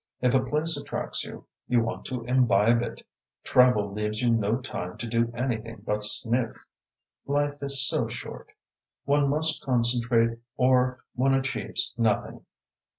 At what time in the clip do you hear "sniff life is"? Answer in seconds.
6.03-7.87